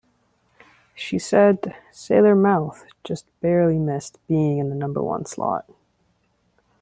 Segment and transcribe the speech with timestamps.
[0.95, 5.69] She said 'Sailor Mouth' just barely missed being in the number one slot.